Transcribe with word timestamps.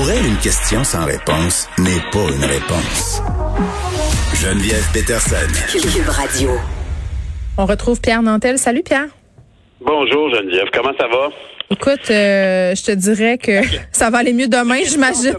Pour 0.00 0.10
elle, 0.10 0.24
une 0.24 0.38
question 0.38 0.82
sans 0.82 1.04
réponse 1.04 1.68
n'est 1.78 2.00
pas 2.10 2.32
une 2.34 2.42
réponse. 2.42 3.20
Geneviève 4.32 4.90
Peterson. 4.94 5.36
Cube 5.70 6.08
Radio. 6.08 6.52
On 7.58 7.66
retrouve 7.66 8.00
Pierre 8.00 8.22
Nantel. 8.22 8.56
Salut 8.56 8.82
Pierre. 8.82 9.08
Bonjour 9.78 10.34
Geneviève, 10.34 10.68
comment 10.72 10.94
ça 10.98 11.06
va? 11.06 11.28
Écoute, 11.72 12.10
euh, 12.10 12.74
je 12.74 12.84
te 12.84 12.90
dirais 12.90 13.38
que 13.38 13.62
ça 13.92 14.10
va 14.10 14.18
aller 14.18 14.32
mieux 14.32 14.48
demain, 14.48 14.80
j'imagine. 14.84 15.34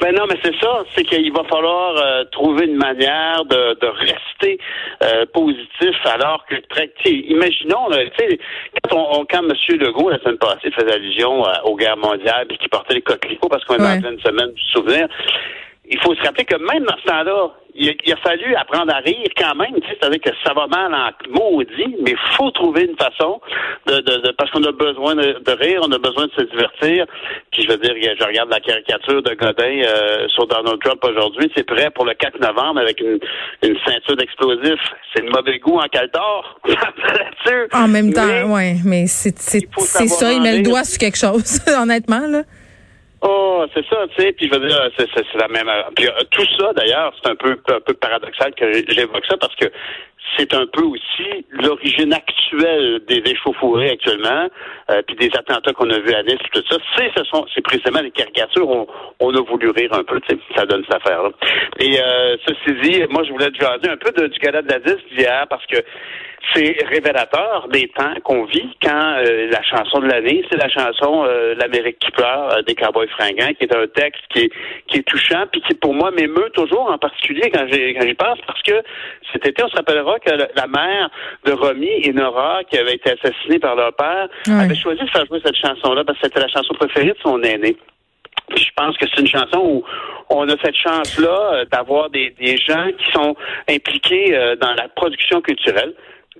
Ben 0.00 0.12
non, 0.12 0.24
mais 0.28 0.36
c'est 0.42 0.54
ça, 0.60 0.84
c'est 0.96 1.04
qu'il 1.04 1.32
va 1.32 1.44
falloir 1.44 1.96
euh, 1.96 2.24
trouver 2.32 2.66
une 2.66 2.76
manière 2.76 3.44
de, 3.44 3.78
de 3.80 3.86
rester 3.86 4.58
euh, 5.04 5.26
positif 5.32 5.94
alors 6.04 6.44
que 6.46 6.56
très, 6.68 6.90
imaginons, 7.06 7.88
tu 7.90 8.10
sais, 8.18 8.38
quand, 8.90 9.08
on, 9.12 9.26
quand 9.26 9.44
M. 9.44 9.52
Legault 9.78 10.10
la 10.10 10.18
semaine 10.18 10.38
passée 10.38 10.72
faisait 10.72 10.92
allusion 10.92 11.44
aux 11.64 11.76
guerres 11.76 11.96
mondiales 11.96 12.46
et 12.50 12.56
qu'il 12.56 12.68
portait 12.68 12.94
les 12.94 13.02
coquelicots 13.02 13.48
parce 13.48 13.64
qu'on 13.64 13.76
est 13.76 13.96
en 13.96 14.00
pleine 14.00 14.18
semaine 14.20 14.52
du 14.52 14.62
souvenir, 14.72 15.08
il 15.90 15.98
faut 16.00 16.14
se 16.14 16.22
rappeler 16.22 16.44
que 16.44 16.56
même 16.56 16.84
dans 16.84 16.96
ce 16.98 17.06
temps-là, 17.06 17.50
il, 17.78 18.12
a 18.12 18.16
fallu 18.16 18.54
apprendre 18.56 18.92
à 18.92 18.98
rire 18.98 19.28
quand 19.36 19.54
même. 19.54 19.74
Tu 19.80 19.88
sais, 19.88 19.98
c'est-à-dire 20.00 20.20
que 20.20 20.30
ça 20.44 20.52
va 20.52 20.66
mal 20.66 20.92
en 20.92 21.10
maudit, 21.30 21.96
mais 22.02 22.12
il 22.12 22.36
faut 22.36 22.50
trouver 22.50 22.84
une 22.84 22.96
façon 22.96 23.40
de, 23.86 24.00
de, 24.00 24.32
parce 24.32 24.50
qu'on 24.50 24.64
a 24.64 24.72
besoin 24.72 25.14
de, 25.14 25.52
rire, 25.52 25.80
on 25.84 25.92
a 25.92 25.98
besoin 25.98 26.26
de 26.26 26.32
se 26.32 26.42
divertir. 26.42 27.06
Puis 27.52 27.62
je 27.62 27.68
veux 27.68 27.76
dire, 27.78 27.94
je 28.18 28.24
regarde 28.24 28.50
la 28.50 28.60
caricature 28.60 29.22
de 29.22 29.34
Godin 29.34 29.82
euh, 29.84 30.28
sur 30.28 30.46
Donald 30.46 30.80
Trump 30.82 31.02
aujourd'hui. 31.04 31.50
C'est 31.56 31.64
prêt 31.64 31.90
pour 31.90 32.04
le 32.04 32.14
4 32.14 32.40
novembre 32.40 32.80
avec 32.80 33.00
une, 33.00 33.18
une 33.62 33.76
ceinture 33.86 34.16
d'explosifs. 34.16 34.92
C'est 35.14 35.22
le 35.22 35.30
mauvais 35.30 35.58
goût 35.58 35.78
en 35.78 35.88
caltor. 35.88 36.58
en 37.72 37.88
même 37.88 38.12
temps, 38.12 38.54
ouais, 38.54 38.76
mais 38.84 39.06
c'est 39.06 39.38
c'est 39.38 40.08
ça. 40.08 40.32
Il 40.32 40.42
met 40.42 40.58
le 40.58 40.62
doigt 40.64 40.84
sur 40.84 40.98
quelque 40.98 41.18
chose, 41.18 41.60
honnêtement 41.80 42.26
là. 42.28 42.42
Oh, 43.20 43.66
c'est 43.74 43.84
ça, 43.86 44.06
tu 44.16 44.22
sais, 44.22 44.32
puis 44.32 44.48
je 44.48 44.58
veux 44.58 44.68
dire, 44.68 44.90
c'est, 44.96 45.08
la 45.34 45.48
même. 45.48 45.68
Puis 45.96 46.06
euh, 46.06 46.12
tout 46.30 46.46
ça, 46.58 46.72
d'ailleurs, 46.72 47.12
c'est 47.20 47.30
un 47.30 47.34
peu 47.34 47.58
un 47.68 47.80
peu 47.80 47.94
paradoxal 47.94 48.54
que 48.54 48.72
j'évoque 48.88 49.26
ça 49.26 49.36
parce 49.36 49.54
que 49.56 49.66
c'est 50.36 50.54
un 50.54 50.66
peu 50.66 50.82
aussi 50.82 51.46
l'origine 51.50 52.12
actuelle 52.12 53.00
des 53.08 53.22
échauffourées 53.24 53.90
actuellement, 53.90 54.48
euh, 54.90 55.02
puis 55.06 55.16
des 55.16 55.30
attentats 55.36 55.72
qu'on 55.72 55.90
a 55.90 55.98
vus 55.98 56.14
à 56.14 56.22
Nice, 56.22 56.38
tout 56.52 56.62
ça. 56.68 56.76
C'est 56.96 57.10
ce 57.16 57.24
sont, 57.24 57.46
c'est 57.54 57.62
précisément 57.62 58.00
des 58.00 58.10
caricatures. 58.10 58.68
On, 58.68 58.86
on 59.20 59.34
a 59.34 59.40
voulu 59.42 59.70
rire 59.70 59.92
un 59.92 60.04
peu, 60.04 60.20
tu 60.20 60.34
sais, 60.34 60.40
ça 60.56 60.66
donne 60.66 60.84
cette 60.84 60.96
affaire-là. 60.96 61.30
Et 61.78 62.00
euh, 62.00 62.36
ceci 62.46 62.80
dit, 62.82 63.02
moi, 63.10 63.22
je 63.24 63.32
voulais 63.32 63.50
te 63.50 63.60
jaser 63.60 63.88
un 63.88 63.96
peu 63.96 64.10
de, 64.12 64.28
du 64.28 64.38
gala 64.38 64.62
de 64.62 64.70
la 64.70 64.78
disque 64.78 65.08
d'hier 65.14 65.46
parce 65.48 65.64
que 65.66 65.78
c'est 66.54 66.76
révélateur 66.86 67.68
des 67.70 67.88
temps 67.88 68.14
qu'on 68.24 68.44
vit 68.44 68.76
quand 68.82 69.16
euh, 69.18 69.48
la 69.50 69.62
chanson 69.62 70.00
de 70.00 70.06
l'année, 70.06 70.44
c'est 70.50 70.56
la 70.56 70.68
chanson 70.68 71.24
euh, 71.24 71.54
L'Amérique 71.56 71.98
qui 71.98 72.10
pleure 72.12 72.52
euh, 72.52 72.62
des 72.62 72.74
Cowboys 72.74 73.08
fringants, 73.08 73.52
qui 73.58 73.64
est 73.64 73.74
un 73.74 73.86
texte 73.88 74.22
qui 74.32 74.44
est, 74.44 74.52
qui 74.86 74.98
est 74.98 75.02
touchant, 75.02 75.44
puis 75.50 75.60
qui 75.62 75.74
pour 75.74 75.94
moi 75.94 76.10
m'émeut 76.10 76.50
toujours, 76.54 76.90
en 76.90 76.98
particulier 76.98 77.50
quand 77.52 77.66
j'y 77.68 77.94
quand 77.94 78.06
j'y 78.06 78.14
pense, 78.14 78.38
parce 78.46 78.62
que 78.62 78.82
cet 79.32 79.46
été, 79.46 79.62
on 79.62 79.68
se 79.68 79.76
rappellera 79.76 80.18
que 80.20 80.30
la 80.30 80.66
mère 80.66 81.10
de 81.44 81.52
Romy 81.52 81.90
et 82.04 82.12
Nora, 82.12 82.60
qui 82.70 82.78
avait 82.78 82.94
été 82.94 83.10
assassinée 83.10 83.58
par 83.58 83.74
leur 83.76 83.92
père, 83.94 84.28
avait 84.48 84.74
choisi 84.78 85.00
de 85.02 85.10
faire 85.10 85.26
jouer 85.26 85.40
cette 85.44 85.56
chanson-là 85.56 86.04
parce 86.04 86.18
que 86.18 86.26
c'était 86.26 86.40
la 86.40 86.48
chanson 86.48 86.74
préférée 86.74 87.08
de 87.08 87.18
son 87.22 87.42
aîné. 87.42 87.76
je 88.56 88.70
pense 88.76 88.96
que 88.96 89.06
c'est 89.08 89.20
une 89.20 89.28
chanson 89.28 89.58
où 89.58 89.84
on 90.30 90.48
a 90.48 90.56
cette 90.62 90.76
chance-là 90.76 91.64
d'avoir 91.70 92.10
des, 92.10 92.34
des 92.38 92.56
gens 92.56 92.88
qui 92.98 93.10
sont 93.12 93.36
impliqués 93.68 94.30
dans 94.60 94.74
la 94.74 94.88
production 94.88 95.40
culturelle 95.40 95.94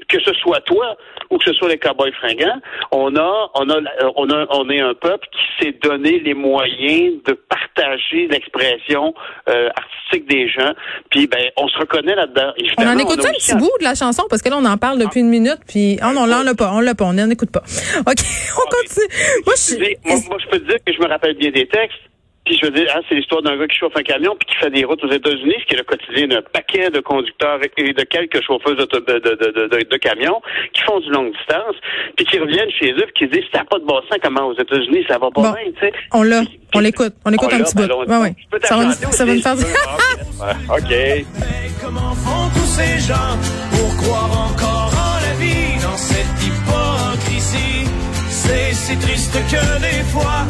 que 0.09 0.21
ce 0.21 0.33
soit 0.35 0.61
toi 0.63 0.97
ou 1.31 1.39
que 1.39 1.45
ce 1.45 1.53
soit 1.55 1.69
les 1.69 1.79
cowboys 1.79 2.13
fringants, 2.13 2.61
on 2.91 3.15
a, 3.17 3.51
on 3.55 3.69
a, 3.69 3.81
on 4.17 4.31
a, 4.31 4.47
on 4.51 4.71
est 4.71 4.81
un 4.81 4.95
peuple 4.95 5.27
qui 5.31 5.65
s'est 5.65 5.79
donné 5.83 6.21
les 6.21 6.35
moyens 6.35 7.23
de 7.25 7.33
partager 7.33 8.29
l'expression 8.29 9.15
euh, 9.49 9.69
artistique 9.69 10.29
des 10.29 10.49
gens. 10.49 10.73
Puis 11.11 11.27
ben, 11.27 11.51
on 11.57 11.69
se 11.69 11.79
reconnaît 11.79 12.15
là-dedans. 12.15 12.53
On 12.79 12.87
en 12.87 12.99
écoute 12.99 13.25
un 13.25 13.33
petit 13.33 13.55
bout 13.55 13.71
de 13.79 13.85
la 13.85 13.95
chanson 13.95 14.25
parce 14.31 14.43
que 14.43 14.49
là 14.49 14.57
on 14.59 14.65
en 14.65 14.77
parle 14.77 14.99
depuis 14.99 15.21
une 15.21 15.29
minute. 15.29 15.59
Puis 15.67 15.99
oh 16.03 16.13
non, 16.15 16.27
là 16.27 16.39
on 16.41 16.45
l'a 16.45 16.55
pas, 16.55 16.71
on 16.73 16.81
l'a 16.81 16.95
pas, 16.95 17.05
on 17.05 17.13
n'en 17.13 17.31
écoute 17.31 17.51
pas. 17.51 17.63
Ok, 18.07 18.21
on 18.57 18.71
continue. 18.71 19.07
Moi 19.45 19.55
je, 19.57 20.29
moi, 20.29 20.39
je 20.39 20.49
peux 20.49 20.61
te 20.61 20.69
dire 20.69 20.79
que 20.85 20.93
je 20.93 20.99
me 21.01 21.09
rappelle 21.09 21.35
bien 21.37 21.51
des 21.51 21.67
textes. 21.67 21.99
Puis 22.49 22.57
je 22.57 22.65
veux 22.65 22.73
dire, 22.73 22.91
hein, 22.97 23.01
c'est 23.07 23.15
l'histoire 23.15 23.43
d'un 23.43 23.59
gars 23.59 23.67
qui 23.67 23.77
chauffe 23.77 23.95
un 23.95 24.03
camion 24.03 24.35
puis 24.35 24.49
qui 24.49 24.57
fait 24.59 24.71
des 24.71 24.83
routes 24.83 25.05
aux 25.05 25.13
États-Unis, 25.13 25.53
ce 25.61 25.67
qui 25.67 25.75
est 25.75 25.77
le 25.77 25.85
quotidien 25.85 26.29
d'un 26.29 26.41
paquet 26.41 26.89
de 26.89 27.01
conducteurs 27.01 27.61
et 27.63 27.93
de 27.93 28.03
quelques 28.05 28.43
chauffeurs 28.43 28.75
de, 28.75 28.87
de, 28.87 29.85
de, 29.85 29.97
camions 29.99 30.41
qui 30.73 30.81
font 30.81 30.99
du 31.01 31.11
longue 31.11 31.31
distance, 31.37 31.77
puis 32.17 32.25
qui 32.25 32.39
reviennent 32.39 32.71
chez 32.71 32.93
eux 32.93 33.05
puis 33.13 33.29
qui 33.29 33.29
disent 33.29 33.45
ça 33.53 33.59
n'a 33.59 33.65
pas 33.67 33.79
de 33.79 33.85
bon 33.85 34.01
sens 34.09 34.17
comment 34.23 34.47
aux 34.47 34.55
États-Unis 34.55 35.05
ça 35.07 35.19
va 35.19 35.31
pas 35.31 35.43
bien, 35.43 35.73
tu 35.73 35.81
sais. 35.81 35.93
On 36.15 36.23
l'a, 36.23 36.41
on 36.75 36.79
l'écoute, 36.79 37.13
on 37.27 37.33
écoute 37.35 37.53
un 37.53 37.63
petit 37.63 37.75
peu. 37.75 37.85
Ouais, 37.85 38.17
ouais. 38.17 38.35
Ça 38.63 38.77
va, 38.79 38.93
ça 38.93 39.25
va 39.27 39.35
nous 39.35 39.43
faire. 39.43 39.55
ok. 40.71 40.95
Comment 41.83 42.15
font 42.15 42.49
tous 42.55 42.81
ces 42.81 42.99
gens 43.07 43.37
pour 43.73 43.95
croire 43.99 44.51
encore 44.51 44.91
en 44.97 45.21
la 45.21 45.35
vie 45.39 45.83
dans 45.83 45.97
cette 45.99 46.25
hypocrisie? 46.47 47.85
C'est 48.31 48.73
si 48.73 48.97
triste 48.97 49.35
que 49.35 49.81
des 49.81 50.03
fois, 50.05 50.47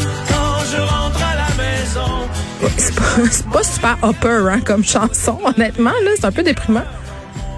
c'est 3.26 3.48
pas, 3.48 3.62
super 3.62 3.96
upper 4.02 4.48
hein, 4.50 4.60
comme 4.64 4.84
chanson, 4.84 5.38
honnêtement. 5.44 5.92
là 6.04 6.10
C'est 6.16 6.26
un 6.26 6.32
peu 6.32 6.42
déprimant. 6.42 6.84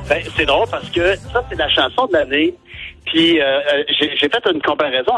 Ben, 0.09 0.23
c'est 0.37 0.47
drôle 0.47 0.67
parce 0.71 0.89
que 0.91 1.17
ça, 1.33 1.45
c'est 1.49 1.57
la 1.57 1.69
chanson 1.69 2.07
de 2.07 2.15
l'année. 2.15 2.55
Puis 3.11 3.41
euh, 3.41 3.45
euh 3.45 3.85
j'ai 3.89 4.29
fait 4.29 4.47
une 4.53 4.63
comparaison 4.63 5.15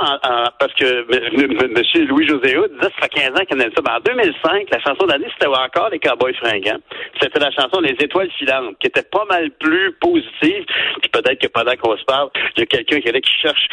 parce 0.58 0.72
que 0.74 1.06
M. 1.10 2.06
Louis-José 2.08 2.54
disait 2.54 2.82
ça 2.82 2.90
fait 3.02 3.08
15 3.08 3.28
ans 3.30 3.44
qu'il 3.44 3.60
a 3.60 3.64
ça. 3.64 3.82
Ben, 3.82 3.96
en 3.96 4.00
2005, 4.00 4.70
la 4.70 4.80
chanson 4.80 5.06
d'année, 5.06 5.28
c'était 5.34 5.46
encore 5.46 5.90
les 5.90 5.98
Cowboys 5.98 6.34
fringants. 6.34 6.80
C'était 7.20 7.40
la 7.40 7.50
chanson 7.50 7.80
Les 7.80 7.96
Étoiles 8.00 8.30
filantes, 8.38 8.76
qui 8.80 8.86
était 8.86 9.02
pas 9.02 9.24
mal 9.28 9.50
plus 9.52 9.92
positive. 10.00 10.64
Puis 11.00 11.10
peut-être 11.10 11.40
que 11.40 11.48
pendant 11.48 11.76
qu'on 11.76 11.96
se 11.96 12.04
parle, 12.04 12.30
il 12.56 12.60
y 12.60 12.62
a 12.62 12.66
quelqu'un 12.66 13.00
qui 13.00 13.08
est 13.08 13.12
là 13.12 13.20
qui 13.20 13.32
cherche 13.40 13.68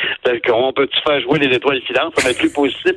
on 0.59 0.73
peut-tu 0.73 0.99
faire 1.01 1.19
jouer 1.21 1.39
les 1.39 1.55
Étoiles 1.55 1.81
filantes, 1.81 2.13
ça 2.15 2.23
va 2.23 2.31
être 2.31 2.39
plus 2.39 2.53
positif. 2.53 2.93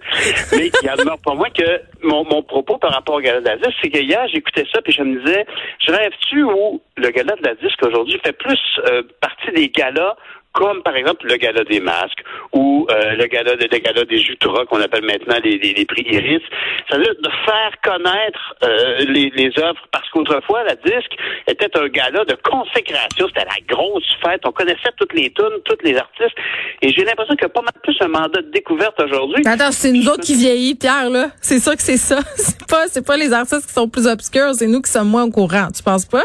Mais 0.53 0.71
il 0.83 0.87
y 0.87 0.89
a 0.89 0.97
pour 1.23 1.37
moi 1.37 1.49
que 1.51 1.81
mon, 2.03 2.25
mon 2.25 2.43
propos 2.43 2.79
par 2.79 2.93
rapport 2.93 3.17
au 3.17 3.21
gala 3.21 3.41
de 3.41 3.47
la 3.47 3.57
disque, 3.57 3.77
c'est 3.83 3.91
que 3.91 3.99
hier, 3.99 4.27
j'écoutais 4.29 4.67
ça, 4.73 4.81
puis 4.83 4.93
je 4.93 5.03
me 5.03 5.21
disais, 5.25 5.47
je 5.87 5.93
rêve-tu 5.93 6.43
où 6.43 6.83
le 6.97 7.11
gala 7.11 7.35
de 7.37 7.47
la 7.47 7.55
disque 7.55 7.85
aujourd'hui 7.85 8.21
fait 8.25 8.33
plus 8.33 8.61
euh, 8.91 9.03
partie 9.21 9.51
des 9.53 9.69
galas 9.69 10.17
comme 10.53 10.83
par 10.83 10.97
exemple 10.97 11.27
le 11.27 11.37
gala 11.37 11.65
des 11.65 11.81
masques 11.81 12.23
ou 12.53 12.87
euh, 12.91 13.15
le 13.15 13.27
gala 13.27 13.57
de, 13.57 13.69
le 13.71 13.79
gala 13.79 14.05
des 14.05 14.19
Jutras 14.19 14.67
qu'on 14.67 14.81
appelle 14.81 15.05
maintenant 15.05 15.37
les, 15.43 15.59
les, 15.59 15.85
prix 15.87 16.05
Iris. 16.07 16.43
C'est-à-dire 16.89 17.15
de 17.21 17.31
faire 17.45 17.73
connaître 17.83 18.55
euh, 18.63 18.99
les, 19.09 19.31
les 19.31 19.51
œuvres 19.59 19.81
parce 19.91 20.09
qu'autrefois 20.11 20.65
la 20.65 20.75
disque 20.77 21.13
était 21.47 21.77
un 21.79 21.89
gala 21.89 22.25
de 22.25 22.37
consécration, 22.43 23.29
c'était 23.29 23.47
la 23.47 23.75
grosse 23.75 24.05
fête, 24.25 24.41
on 24.45 24.53
connaissait 24.53 24.93
toutes 24.99 25.15
les 25.15 25.31
tunes, 25.33 25.61
tous 25.65 25.79
les 25.83 25.97
artistes. 25.97 26.37
Et 26.83 26.93
j'ai 26.93 27.05
l'impression 27.05 27.35
qu'il 27.35 27.43
y 27.43 27.47
a 27.47 27.49
pas 27.49 27.63
mal 27.63 27.75
plus 27.83 27.97
un 28.01 28.09
mandat 28.09 28.43
de 28.43 28.51
découverte 28.51 29.01
aujourd'hui. 29.01 29.43
Attends, 29.47 29.73
c'est 29.73 29.93
nous 29.93 30.07
autres 30.09 30.23
qui 30.23 30.35
vieillit 30.35 30.75
Pierre 30.75 31.11
là, 31.11 31.29
c'est 31.41 31.59
ça 31.59 31.75
que 31.75 31.83
c'est 31.83 31.97
ça, 31.97 32.21
c'est 32.37 32.67
pas 32.69 32.87
c'est 32.89 33.07
pas 33.07 33.17
les 33.17 33.33
artistes 33.33 33.67
qui 33.67 33.73
sont 33.73 33.89
plus 33.89 34.07
obscurs, 34.07 34.55
c'est 34.55 34.67
nous 34.67 34.83
qui 34.83 34.91
sommes 34.91 35.09
moins 35.09 35.25
au 35.25 35.31
courant, 35.31 35.69
tu 35.75 35.83
penses 35.83 36.07
pas? 36.07 36.25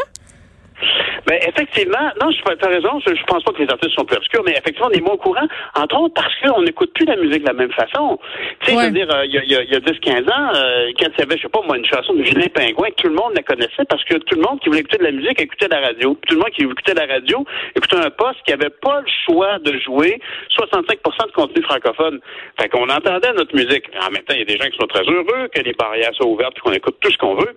Mais 1.28 1.40
ben, 1.40 1.48
effectivement, 1.48 2.10
non, 2.20 2.30
je 2.30 2.40
as 2.42 2.68
raison, 2.68 3.00
je, 3.06 3.14
je 3.14 3.24
pense 3.24 3.42
pas 3.42 3.52
que 3.52 3.62
les 3.62 3.70
artistes 3.70 3.94
sont 3.94 4.04
plus 4.04 4.16
obscurs, 4.16 4.42
mais 4.44 4.52
effectivement, 4.52 4.88
on 4.90 4.96
est 4.96 5.00
moins 5.00 5.14
au 5.14 5.18
courant, 5.18 5.46
entre 5.74 6.00
autres 6.00 6.14
parce 6.14 6.34
qu'on 6.40 6.62
n'écoute 6.62 6.92
plus 6.94 7.04
la 7.04 7.16
musique 7.16 7.42
de 7.42 7.48
la 7.48 7.52
même 7.52 7.72
façon. 7.72 8.18
Tu 8.60 8.70
sais, 8.70 8.78
je 8.78 8.86
veux 8.86 8.90
dire, 8.92 9.10
euh, 9.14 9.26
il 9.26 9.32
y 9.32 9.38
a, 9.56 9.62
y 9.62 9.74
a 9.74 9.80
10-15 9.80 10.30
ans, 10.30 10.52
euh, 10.54 10.90
quand 10.98 11.08
il 11.16 11.20
y 11.20 11.22
avait, 11.22 11.36
je 11.36 11.42
sais 11.42 11.48
pas 11.48 11.60
moi, 11.66 11.76
une 11.76 11.84
chanson 11.84 12.14
de 12.14 12.24
Julien 12.24 12.48
Pingouin, 12.54 12.88
tout 12.96 13.08
le 13.08 13.14
monde 13.14 13.32
la 13.34 13.42
connaissait 13.42 13.84
parce 13.88 14.04
que 14.04 14.14
tout 14.14 14.36
le 14.36 14.42
monde 14.42 14.60
qui 14.60 14.68
voulait 14.68 14.80
écouter 14.80 14.98
de 14.98 15.04
la 15.04 15.12
musique 15.12 15.40
écoutait 15.40 15.68
la 15.68 15.80
radio. 15.80 16.16
Tout 16.26 16.34
le 16.34 16.40
monde 16.40 16.50
qui 16.50 16.62
écoutait 16.62 16.94
la 16.94 17.06
radio 17.06 17.44
écoutait 17.74 17.96
un 17.96 18.10
poste 18.10 18.42
qui 18.44 18.52
avait 18.52 18.70
pas 18.70 19.00
le 19.00 19.06
choix 19.26 19.58
de 19.58 19.78
jouer 19.78 20.20
65% 20.56 21.26
de 21.26 21.32
contenu 21.32 21.62
francophone. 21.62 22.20
Fait 22.60 22.68
qu'on 22.68 22.88
entendait 22.88 23.32
notre 23.34 23.54
musique. 23.54 23.84
En 24.00 24.10
même 24.10 24.22
temps, 24.22 24.34
il 24.34 24.40
y 24.40 24.42
a 24.42 24.44
des 24.44 24.56
gens 24.56 24.68
qui 24.68 24.78
sont 24.78 24.86
très 24.86 25.04
heureux 25.04 25.48
que 25.54 25.60
les 25.62 25.72
barrières 25.72 26.14
soient 26.14 26.26
ouvertes 26.26 26.56
et 26.56 26.60
qu'on 26.60 26.72
écoute 26.72 26.96
tout 27.00 27.10
ce 27.10 27.18
qu'on 27.18 27.34
veut. 27.34 27.54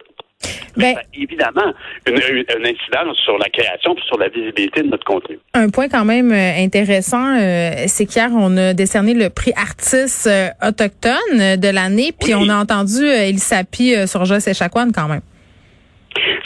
Ben, 0.77 0.95
évidemment, 1.13 1.73
une, 2.07 2.15
une, 2.15 2.65
incidence 2.65 3.17
sur 3.23 3.37
la 3.37 3.49
création 3.49 3.93
et 3.95 4.01
sur 4.07 4.17
la 4.17 4.29
visibilité 4.29 4.81
de 4.81 4.87
notre 4.87 5.03
contenu. 5.03 5.37
Un 5.53 5.69
point 5.69 5.89
quand 5.89 6.05
même 6.05 6.31
euh, 6.31 6.63
intéressant, 6.63 7.37
euh, 7.37 7.71
c'est 7.87 8.05
qu'hier, 8.05 8.29
on 8.33 8.55
a 8.57 8.73
décerné 8.73 9.13
le 9.13 9.29
prix 9.29 9.51
artiste 9.55 10.27
euh, 10.27 10.47
autochtone 10.65 11.57
de 11.57 11.67
l'année, 11.69 12.13
puis 12.17 12.33
on 12.35 12.47
a 12.49 12.55
entendu 12.55 13.05
Elisapi 13.05 14.07
sur 14.07 14.25
Joss 14.25 14.47
Echaquan 14.47 14.91
quand 14.93 15.07
même. 15.07 15.21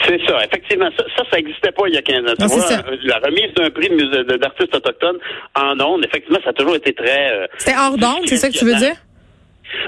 C'est 0.03 0.19
ça, 0.27 0.43
effectivement. 0.45 0.89
Ça, 0.95 1.23
ça 1.31 1.37
n'existait 1.37 1.71
pas 1.71 1.87
il 1.87 1.95
y 1.95 1.97
a 1.97 2.01
15 2.01 2.19
ans. 2.19 2.83
la 3.03 3.17
remise 3.17 3.53
d'un 3.55 3.69
prix 3.71 3.89
d'artiste 4.39 4.75
autochtone 4.75 5.17
en 5.55 5.79
ondes, 5.79 6.05
effectivement, 6.05 6.39
ça 6.43 6.51
a 6.51 6.53
toujours 6.53 6.75
été 6.75 6.93
très... 6.93 7.47
C'était 7.57 7.77
hors 7.77 7.97
d'onde, 7.97 8.25
c'est 8.25 8.37
ça 8.37 8.49
que 8.49 8.53
tu 8.53 8.65
veux 8.65 8.75
dire? 8.75 8.95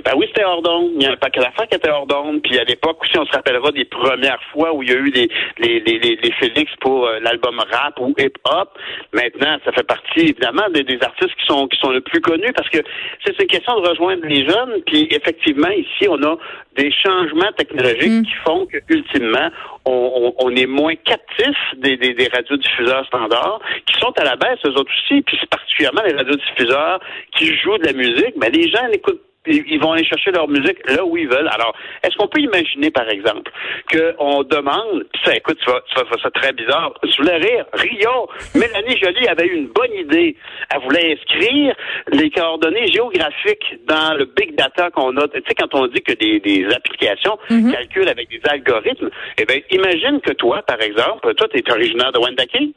Ben 0.06 0.14
oui, 0.16 0.26
c'était 0.28 0.44
hors 0.44 0.62
d'onde. 0.62 0.92
Il 0.96 1.04
y 1.04 1.06
a 1.06 1.12
un 1.12 1.18
paquet 1.18 1.40
d'affaires 1.40 1.68
qui 1.68 1.76
était 1.76 1.90
hors 1.90 2.06
d'onde. 2.06 2.42
Puis 2.42 2.58
à 2.60 2.64
l'époque 2.64 3.02
aussi, 3.04 3.18
on 3.18 3.26
se 3.26 3.32
rappellera 3.32 3.72
des 3.72 3.86
premières 3.86 4.42
fois 4.52 4.74
où 4.74 4.84
il 4.84 4.90
y 4.90 4.94
a 4.94 4.96
eu 4.96 5.10
les, 5.12 5.30
les, 5.60 5.80
les, 5.80 6.00
les, 6.00 6.16
les 6.16 6.32
Félix 6.34 6.72
pour 6.82 7.08
euh, 7.08 7.20
l'album 7.20 7.60
rap 7.72 8.00
ou 8.00 8.14
hip-hop. 8.18 8.70
Maintenant, 9.14 9.58
ça 9.66 9.72
fait 9.72 9.84
partie 9.88 10.20
évidemment 10.20 10.70
des, 10.74 10.84
des 10.84 11.00
artistes 11.02 11.36
qui 11.40 11.46
sont 11.46 11.68
qui 11.68 11.80
sont 11.80 11.92
le 11.92 12.02
plus 12.02 12.22
connus 12.22 12.54
parce 12.54 12.70
que 12.70 12.80
c'est 13.26 13.40
une 13.40 13.48
question 13.48 13.80
de 13.80 13.88
rejoindre 13.88 14.26
les 14.26 14.48
jeunes. 14.48 14.82
Puis 14.86 15.08
effectivement, 15.12 15.70
ici, 15.70 16.08
on 16.10 16.22
a 16.24 16.38
des 16.76 16.92
changements 16.92 17.52
technologiques 17.58 18.24
qui 18.24 18.34
font 18.46 18.66
que 18.68 18.78
ultimement, 18.90 19.50
on, 19.86 20.34
on, 20.40 20.46
on 20.46 20.56
est 20.56 20.68
moins 20.68 20.96
captif 20.96 21.56
des, 21.78 21.98
des, 21.98 22.14
des 22.14 22.28
radiodiffuseurs 22.28 23.06
standards 23.08 23.60
qui 23.86 24.00
sont 24.00 24.14
à 24.18 24.24
la 24.24 24.36
baisse 24.36 24.60
eux 24.66 24.76
autres 24.78 24.92
aussi. 24.92 25.22
Puis 25.22 25.38
c'est 25.40 25.50
particulièrement 25.50 26.02
les 26.06 26.14
radiodiffuseurs 26.14 27.00
qui 27.36 27.56
jouent 27.58 27.78
de 27.80 27.86
la 27.86 27.94
musique. 27.94 28.36
Mais 28.38 28.50
les 28.50 28.70
gens 28.70 28.88
n'écoutent 28.90 29.22
ils 29.48 29.80
vont 29.80 29.94
aller 29.94 30.06
chercher 30.06 30.32
leur 30.32 30.48
musique 30.48 30.78
là 30.90 31.04
où 31.06 31.18
ils 31.18 31.28
veulent. 31.28 31.50
Alors, 31.52 31.74
est-ce 32.04 32.16
qu'on 32.18 32.28
peut 32.28 32.42
imaginer, 32.42 32.92
par 32.92 33.10
exemple, 33.10 33.52
qu'on 33.92 34.44
demande, 34.44 35.06
ça, 35.24 35.36
écoute, 35.36 35.58
tu 35.64 35.70
vas, 35.70 35.82
tu 35.88 35.96
vas 35.96 36.06
faire 36.06 36.22
ça 36.22 36.32
très 36.32 36.54
bizarre, 36.54 36.94
tu 37.04 37.22
voulais 37.22 37.38
rire, 37.38 37.66
Rio, 37.74 38.30
Mélanie 38.56 38.98
Jolie 38.98 39.28
avait 39.28 39.48
eu 39.48 39.56
une 39.56 39.68
bonne 39.68 39.94
idée. 39.94 40.36
Elle 40.74 40.82
voulait 40.82 41.14
inscrire 41.14 41.76
les 42.12 42.30
coordonnées 42.30 42.88
géographiques 42.88 43.76
dans 43.88 44.18
le 44.18 44.26
big 44.26 44.56
data 44.56 44.90
qu'on 44.92 45.16
a. 45.18 45.28
Tu 45.28 45.42
sais, 45.48 45.56
quand 45.56 45.74
on 45.74 45.88
dit 45.88 46.02
que 46.02 46.14
des, 46.14 46.40
des 46.40 46.68
applications 46.74 47.38
calculent 47.48 48.10
avec 48.10 48.30
des 48.30 48.42
algorithmes, 48.50 49.10
eh 49.38 49.46
bien, 49.46 49.60
imagine 49.72 50.20
que 50.22 50.34
toi, 50.34 50.62
par 50.64 50.82
exemple, 50.82 51.34
toi, 51.36 51.48
tu 51.50 51.58
es 51.58 51.72
originaire 51.72 52.12
de 52.12 52.20
Wendake. 52.20 52.74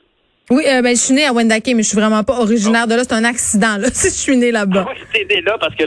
Oui, 0.51 0.65
euh, 0.67 0.83
ben, 0.83 0.97
je 0.97 1.01
suis 1.01 1.15
née 1.15 1.25
à 1.25 1.33
Wendake, 1.33 1.69
mais 1.77 1.85
je 1.85 1.91
suis 1.91 1.97
vraiment 1.97 2.25
pas 2.25 2.41
originaire 2.41 2.89
de 2.89 2.97
là. 2.97 3.05
C'est 3.05 3.15
un 3.15 3.23
accident, 3.23 3.77
là, 3.79 3.87
si 3.93 4.09
je 4.09 4.15
suis 4.15 4.37
née 4.37 4.51
là-bas. 4.51 4.87
Ah 4.89 4.93
oui, 4.93 5.05
t'es 5.13 5.37
né 5.37 5.41
là 5.43 5.57
parce 5.61 5.77
que 5.77 5.85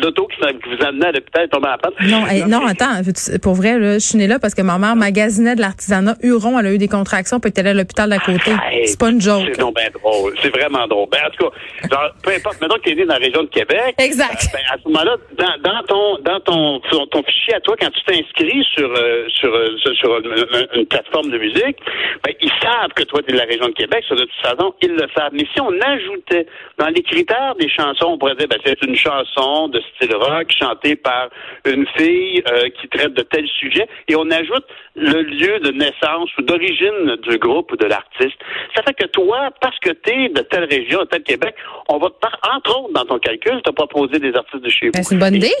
l'auto 0.00 0.26
qui, 0.28 0.40
vous 0.40 0.86
amenait 0.86 1.08
à 1.08 1.12
l'hôpital 1.12 1.44
est 1.44 1.48
tombée 1.48 1.68
à 1.68 1.72
la 1.72 1.78
panne. 1.78 1.92
Non, 2.00 2.26
hey, 2.26 2.44
non, 2.44 2.66
attends, 2.66 3.02
pour 3.42 3.54
vrai, 3.54 3.78
là, 3.78 3.94
je 3.94 4.06
suis 4.06 4.16
née 4.16 4.26
là 4.26 4.38
parce 4.38 4.54
que 4.54 4.62
ma 4.62 4.78
mère 4.78 4.96
magasinait 4.96 5.54
de 5.54 5.60
l'artisanat 5.60 6.16
Huron. 6.22 6.58
Elle 6.58 6.66
a 6.66 6.72
eu 6.72 6.78
des 6.78 6.88
contractions, 6.88 7.40
puis 7.40 7.48
elle 7.48 7.50
était 7.50 7.60
allée 7.60 7.70
à 7.70 7.74
l'hôpital 7.74 8.08
d'à 8.08 8.18
côté. 8.18 8.52
C'est 8.86 8.98
pas 8.98 9.10
une 9.10 9.20
joke. 9.20 9.42
C'est 9.52 9.58
bien 9.58 9.90
drôle. 9.92 10.34
C'est 10.40 10.56
vraiment 10.56 10.86
drôle. 10.86 11.08
Ben, 11.12 11.20
en 11.26 11.30
tout 11.30 11.50
cas, 11.50 11.90
genre, 11.92 12.10
peu 12.22 12.30
importe, 12.30 12.58
maintenant 12.62 12.76
que 12.76 12.84
tu 12.84 12.92
es 12.92 12.94
né 12.94 13.04
dans 13.04 13.14
la 13.14 13.20
région 13.20 13.42
de 13.42 13.48
Québec. 13.48 13.96
Exact. 13.98 14.44
euh, 14.44 14.48
ben, 14.54 14.60
à 14.72 14.78
ce 14.82 14.88
moment-là, 14.88 15.16
dans, 15.36 15.70
dans 15.70 15.82
ton 15.82 16.18
dans 16.22 16.40
ton, 16.40 16.80
ton, 16.90 17.06
ton 17.08 17.22
fichier 17.22 17.54
à 17.56 17.60
toi, 17.60 17.76
quand 17.78 17.90
tu 17.90 18.02
t'inscris 18.04 18.64
sur 18.74 18.88
euh, 18.88 19.26
sur, 19.28 19.54
euh, 19.54 19.76
sur, 19.76 19.94
sur 19.94 20.16
une, 20.16 20.80
une 20.80 20.86
plateforme 20.86 21.30
de 21.30 21.36
musique, 21.36 21.76
ben, 22.24 22.32
ils 22.40 22.52
savent 22.62 22.94
que 22.94 23.02
toi, 23.02 23.20
tu 23.22 23.30
es 23.30 23.32
de 23.34 23.38
la 23.38 23.44
région 23.44 23.66
de 23.66 23.74
Québec. 23.74 24.04
De 24.14 24.20
toute 24.20 24.30
façon, 24.42 24.74
ils 24.82 24.92
le 24.92 25.06
savent. 25.16 25.32
Mais 25.32 25.46
si 25.52 25.60
on 25.60 25.72
ajoutait 25.80 26.46
dans 26.78 26.88
les 26.88 27.02
critères 27.02 27.54
des 27.58 27.68
chansons, 27.68 28.06
on 28.12 28.18
pourrait 28.18 28.36
dire, 28.36 28.48
ben, 28.48 28.58
c'est 28.64 28.80
une 28.84 28.94
chanson 28.96 29.68
de 29.68 29.80
style 29.94 30.14
rock 30.14 30.50
chantée 30.58 30.96
par 30.96 31.28
une 31.64 31.86
fille 31.96 32.42
euh, 32.50 32.68
qui 32.80 32.88
traite 32.88 33.14
de 33.14 33.22
tel 33.22 33.46
sujet, 33.48 33.86
et 34.08 34.14
on 34.16 34.30
ajoute 34.30 34.64
le 34.94 35.22
lieu 35.22 35.58
de 35.60 35.70
naissance 35.72 36.30
ou 36.38 36.42
d'origine 36.42 37.16
du 37.28 37.38
groupe 37.38 37.72
ou 37.72 37.76
de 37.76 37.86
l'artiste. 37.86 38.38
Ça 38.74 38.82
fait 38.82 38.94
que 38.94 39.06
toi, 39.06 39.50
parce 39.60 39.78
que 39.80 39.90
tu 39.90 40.10
es 40.10 40.28
de 40.28 40.40
telle 40.42 40.64
région, 40.64 41.00
de 41.00 41.04
tel 41.06 41.22
Québec, 41.22 41.54
on 41.88 41.98
va 41.98 42.08
te 42.08 42.14
par- 42.20 42.38
entre 42.54 42.78
autres 42.80 42.92
dans 42.92 43.04
ton 43.04 43.18
calcul, 43.18 43.60
te 43.62 43.70
proposer 43.70 44.18
des 44.18 44.34
artistes 44.34 44.62
de 44.64 44.70
chez 44.70 44.86
vous. 44.86 44.92
Ben, 44.92 45.02
c'est 45.02 45.14
une 45.14 45.20
bonne 45.20 45.34
idée. 45.34 45.52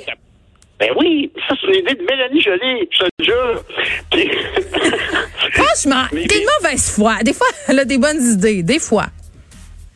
Ben 0.78 0.90
oui, 0.96 1.30
ça 1.48 1.54
c'est 1.58 1.68
une 1.68 1.76
idée 1.76 1.94
de 1.94 2.02
Mélanie 2.02 2.40
Jolie, 2.42 2.88
je 2.90 2.98
te 2.98 3.04
le 3.18 3.24
jure. 3.24 3.62
Franchement, 5.76 6.06
t'es 6.10 6.40
de 6.40 6.62
mauvaise 6.62 6.90
foi. 6.90 7.16
Des 7.22 7.32
fois, 7.32 7.46
elle 7.68 7.78
a 7.80 7.84
des 7.84 7.98
bonnes 7.98 8.22
idées. 8.22 8.62
Des 8.62 8.78
fois. 8.78 9.06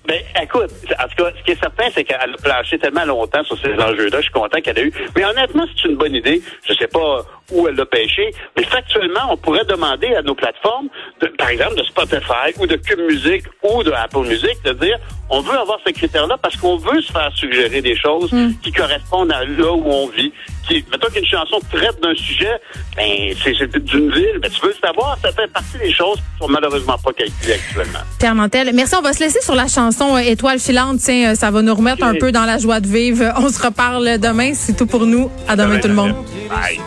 Ben, 0.07 0.19
écoute, 0.43 0.71
en 0.99 1.05
tout 1.09 1.23
cas, 1.25 1.31
ce 1.39 1.45
qui 1.45 1.53
est 1.53 1.61
certain, 1.61 1.85
c'est 1.95 2.03
qu'elle 2.03 2.17
a 2.17 2.43
planché 2.43 2.79
tellement 2.79 3.05
longtemps 3.05 3.45
sur 3.45 3.57
ces 3.61 3.75
enjeux-là. 3.75 4.17
Je 4.17 4.23
suis 4.23 4.33
content 4.33 4.61
qu'elle 4.61 4.79
ait 4.79 4.85
eu. 4.87 4.93
Mais 5.15 5.25
honnêtement, 5.25 5.65
c'est 5.77 5.89
une 5.89 5.97
bonne 5.97 6.15
idée. 6.15 6.43
Je 6.69 6.75
sais 6.75 6.89
pas 6.89 7.25
où 7.53 7.69
elle 7.69 7.75
l'a 7.77 7.85
pêché, 7.87 8.31
mais 8.57 8.65
factuellement, 8.65 9.21
on 9.31 9.37
pourrait 9.37 9.65
demander 9.67 10.09
à 10.15 10.23
nos 10.23 10.35
plateformes, 10.35 10.89
de- 11.21 11.27
par 11.27 11.49
exemple 11.51 11.77
de 11.77 11.83
Spotify 11.85 12.51
ou 12.59 12.67
de 12.67 12.77
Cube 12.77 13.01
Music 13.01 13.45
ou 13.63 13.83
de 13.83 13.91
Apple 13.93 14.21
Music, 14.21 14.55
de 14.65 14.73
dire, 14.73 14.99
on 15.29 15.41
veut 15.41 15.59
avoir 15.59 15.79
ce 15.87 15.93
critère-là 15.93 16.39
parce 16.41 16.57
qu'on 16.57 16.77
veut 16.77 17.03
se 17.03 17.13
faire 17.13 17.31
suggérer 17.35 17.81
des 17.83 17.97
choses 17.97 18.31
qui 18.63 18.73
correspondent 18.73 19.33
à 19.33 19.45
là 19.45 19.73
où 19.73 19.85
on 19.85 20.07
vit. 20.09 20.33
Qui, 20.71 20.85
mettons 20.89 21.09
qu'une 21.09 21.27
chanson 21.27 21.59
traite 21.73 22.01
d'un 22.01 22.15
sujet, 22.15 22.53
ben, 22.97 23.35
c'est 23.43 23.85
d'une 23.85 24.13
ville, 24.13 24.39
ben, 24.41 24.49
tu 24.49 24.61
veux 24.61 24.69
le 24.69 24.87
savoir, 24.87 25.19
ça 25.21 25.33
fait 25.33 25.49
partie 25.49 25.79
des 25.79 25.93
choses 25.93 26.19
qui 26.19 26.39
sont 26.41 26.49
malheureusement 26.49 26.97
pas 26.99 27.13
calculées 27.13 27.55
actuellement. 27.55 27.99
Pierre 28.21 28.37
Mantel, 28.37 28.71
merci. 28.73 28.95
On 28.97 29.03
va 29.03 29.13
se 29.13 29.19
laisser 29.19 29.41
sur 29.41 29.57
la 29.57 29.67
chanson 29.67 30.15
euh, 30.15 30.21
Étoile 30.21 30.61
filante. 30.61 30.99
Tiens, 31.01 31.33
euh, 31.33 31.35
ça 31.35 31.51
va 31.51 31.63
nous 31.63 31.75
remettre 31.75 32.05
un 32.05 32.15
peu 32.15 32.31
dans 32.31 32.45
la 32.45 32.59
joie 32.59 32.79
de 32.79 32.87
vivre. 32.87 33.25
On 33.39 33.49
se 33.49 33.61
reparle 33.61 34.19
demain. 34.19 34.53
C'est 34.55 34.77
tout 34.77 34.87
pour 34.87 35.07
nous. 35.07 35.29
À 35.49 35.57
demain, 35.57 35.81
tout 35.81 35.89
le 35.89 35.95
monde. 35.95 36.15
Bye. 36.49 36.79